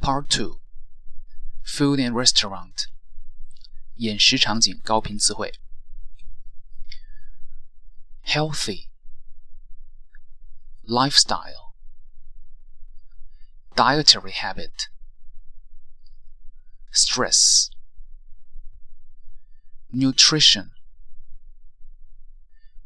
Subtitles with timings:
[0.00, 0.60] Part Two
[1.64, 2.86] Food and Restaurant
[3.96, 5.52] 饮食场景高频词汇
[8.22, 8.88] Healthy
[10.84, 11.72] Lifestyle
[13.74, 14.88] Dietary habit
[16.92, 17.70] Stress
[19.92, 20.70] Nutrition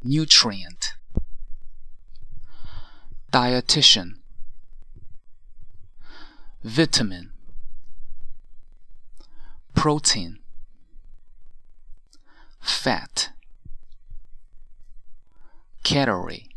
[0.03, 0.95] Nutrient
[3.31, 4.21] Dietitian
[6.66, 7.30] vitamin,
[9.72, 10.40] protein,
[12.60, 13.30] fat,
[15.84, 16.48] calorie,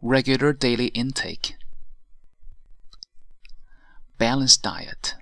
[0.00, 1.56] regular daily intake,
[4.16, 5.14] balanced diet,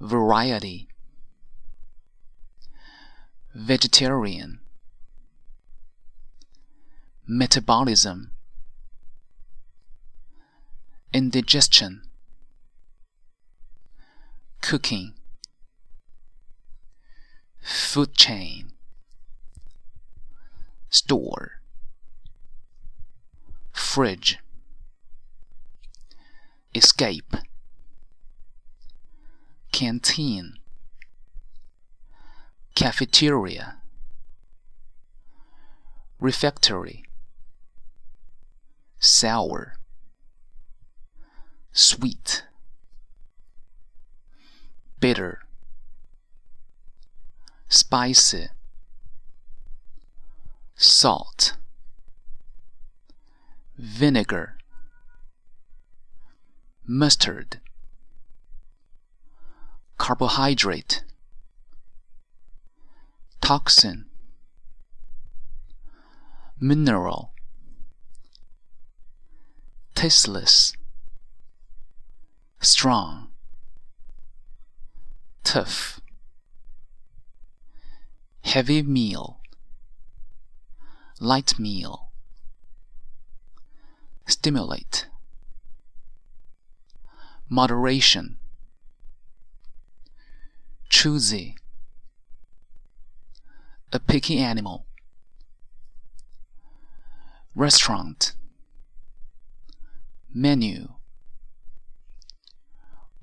[0.00, 0.88] variety,
[3.54, 4.58] vegetarian,
[7.28, 8.33] metabolism
[11.14, 12.02] indigestion,
[14.60, 15.14] cooking,
[17.62, 18.72] food chain,
[20.90, 21.60] store,
[23.72, 24.40] fridge,
[26.74, 27.36] escape,
[29.70, 30.54] canteen,
[32.74, 33.76] cafeteria,
[36.18, 37.04] refectory,
[38.98, 39.74] sour
[41.74, 42.44] sweet,
[45.00, 45.40] bitter,
[47.68, 48.46] spicy,
[50.76, 51.56] salt,
[53.76, 54.56] vinegar,
[56.86, 57.58] mustard,
[59.98, 61.02] carbohydrate,
[63.40, 64.06] toxin,
[66.60, 67.32] mineral,
[69.96, 70.72] tasteless
[72.64, 73.28] strong,
[75.44, 76.00] tough,
[78.42, 79.40] heavy meal,
[81.20, 82.10] light meal,
[84.26, 85.06] stimulate,
[87.50, 88.38] moderation,
[90.88, 91.56] choosy,
[93.92, 94.86] a picky animal,
[97.54, 98.32] restaurant,
[100.32, 100.93] menu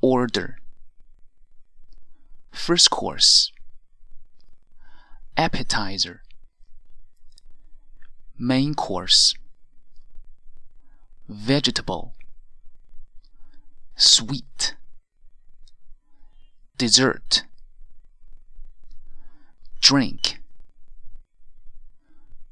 [0.02, 0.58] order.
[2.52, 3.52] First course.
[5.38, 6.22] Appetizer.
[8.38, 9.36] Main course.
[11.30, 12.16] Vegetable.
[13.96, 14.76] Sweet.
[16.78, 17.44] Dessert.
[19.80, 20.40] Drink.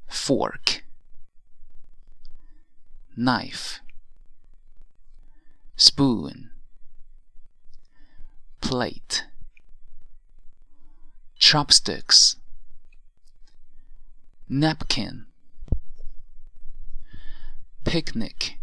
[0.07, 0.83] Fork.
[3.15, 3.81] Knife.
[5.75, 6.51] Spoon
[8.69, 9.25] plate,
[11.39, 12.35] chopsticks,
[14.47, 15.25] napkin,
[17.83, 18.59] picnic,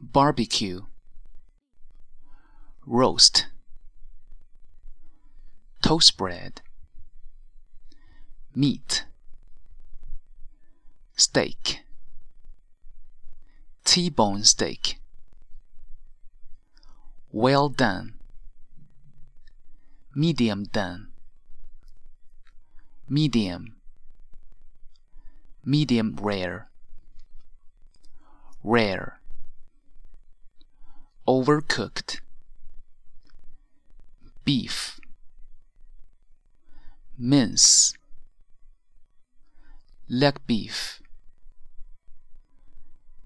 [0.00, 0.80] barbecue,
[2.86, 3.48] roast,
[5.82, 6.62] toast bread,
[8.54, 9.04] meat,
[11.16, 11.80] steak,
[13.84, 14.98] T-bone steak.
[17.30, 18.14] Well done
[20.14, 21.12] medium done
[23.12, 23.76] medium.
[25.64, 26.68] Medium rare.
[28.64, 29.20] Rare.
[31.28, 32.20] Overcooked.
[34.44, 34.98] Beef.
[37.18, 37.94] Mince.
[40.08, 41.02] Leg beef.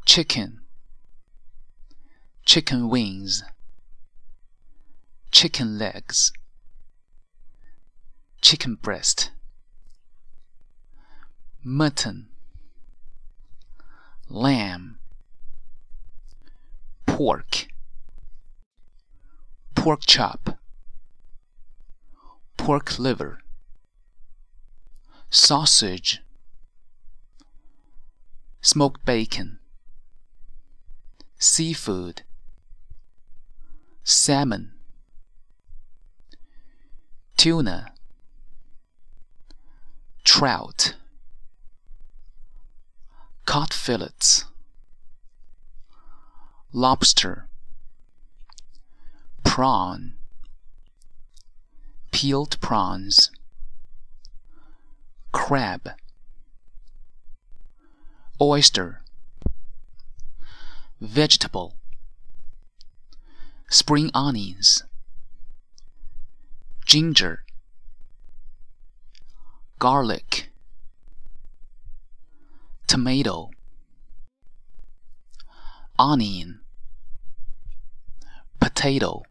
[0.04, 0.60] Chicken.
[2.44, 3.44] Chicken wings.
[5.30, 6.32] Chicken legs
[8.46, 9.32] chicken breast,
[11.64, 12.28] mutton,
[14.28, 15.00] lamb,
[17.06, 17.66] pork,
[19.74, 20.60] pork chop,
[22.56, 23.40] pork liver,
[25.28, 26.22] sausage,
[28.60, 29.58] smoked bacon,
[31.36, 32.22] seafood,
[34.04, 34.70] salmon,
[37.36, 37.88] tuna
[40.26, 40.94] trout,
[43.46, 44.44] cod fillets,
[46.72, 47.48] lobster,
[49.44, 50.14] prawn,
[52.10, 53.30] peeled prawns,
[55.30, 55.92] crab,
[58.40, 59.02] oyster,
[61.00, 61.76] vegetable
[63.70, 64.82] spring onions
[66.84, 67.45] ginger
[69.78, 70.48] garlic
[72.86, 73.50] tomato
[75.98, 76.60] onion
[78.58, 79.22] potato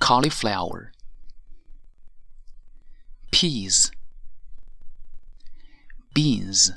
[0.00, 0.90] cauliflower
[3.30, 3.90] peas
[6.14, 6.72] beans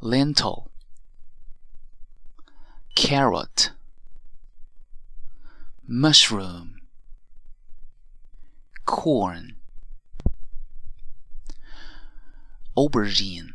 [0.00, 0.70] lentil
[2.96, 3.70] carrot
[5.86, 6.79] mushroom
[8.90, 9.54] corn.
[12.76, 13.54] Aubergine.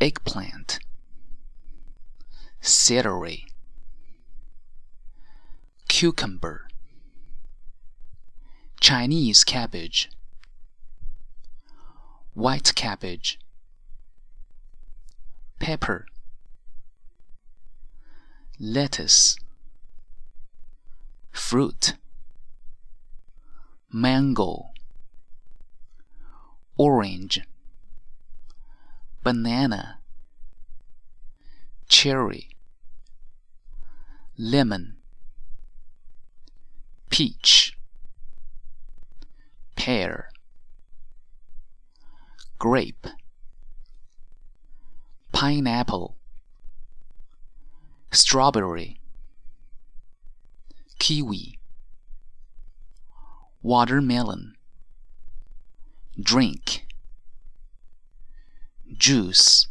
[0.00, 0.78] Eggplant.
[2.62, 3.46] Celery.
[5.88, 6.68] Cucumber.
[8.80, 10.08] Chinese cabbage.
[12.32, 13.38] White cabbage.
[15.58, 16.06] Pepper.
[18.58, 19.36] Lettuce.
[21.30, 21.92] Fruit
[23.92, 24.70] mango
[26.76, 27.40] orange
[29.22, 29.98] banana
[31.88, 32.48] cherry
[34.38, 34.96] lemon
[37.10, 37.76] peach
[39.76, 40.28] pear
[42.58, 43.06] grape
[45.32, 46.16] pineapple
[48.10, 48.98] strawberry
[50.98, 51.58] kiwi
[53.66, 54.54] watermelon.
[56.22, 56.86] Drink.
[58.96, 59.66] Juice.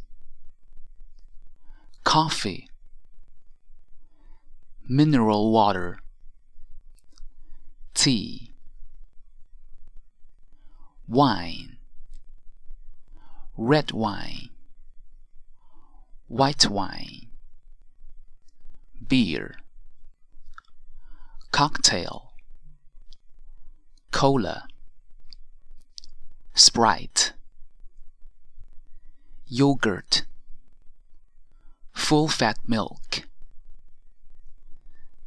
[2.03, 2.67] Coffee.
[4.89, 5.99] Mineral water.
[7.93, 8.51] Tea.
[11.07, 11.77] Wine.
[13.57, 14.49] Red wine.
[16.27, 17.27] White wine.
[19.07, 19.55] Beer.
[21.51, 22.24] Cocktail
[24.15, 24.65] cola
[26.53, 27.33] sprite
[29.45, 30.23] yogurt
[31.91, 33.27] full fat milk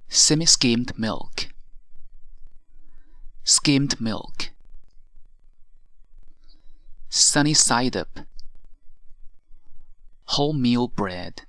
[0.08, 1.48] semi skimmed milk
[3.44, 4.48] skimmed milk
[7.10, 8.20] sunny side up
[10.30, 11.42] wholemeal bread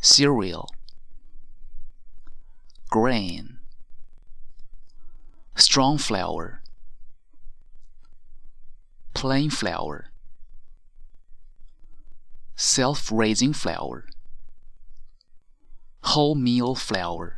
[0.00, 0.70] cereal
[2.88, 3.59] grain
[5.60, 6.62] strong flour
[9.14, 10.06] plain flour
[12.56, 14.06] self-raising flour
[16.04, 17.36] wholemeal flour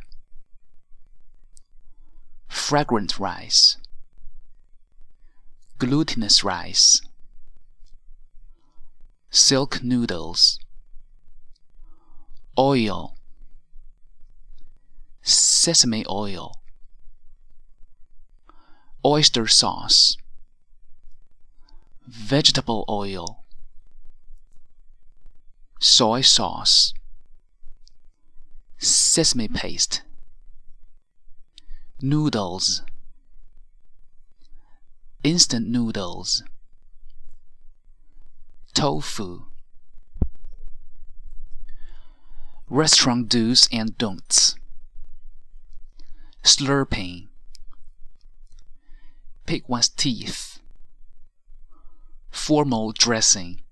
[2.53, 3.77] fragrant rice.
[5.79, 7.01] Glutinous rice.
[9.31, 10.59] Silk noodles.
[12.57, 13.17] Oil.
[15.23, 16.53] Sesame oil
[19.05, 20.15] oyster sauce
[22.07, 23.43] vegetable oil
[25.79, 26.93] soy sauce
[28.77, 30.01] sesame paste
[32.01, 32.81] noodles
[35.23, 36.43] instant noodles
[38.73, 39.45] tofu
[42.69, 44.55] restaurant do's and don'ts
[46.43, 47.27] slurping
[49.45, 50.59] pick one's teeth.
[52.29, 53.62] Formal dressing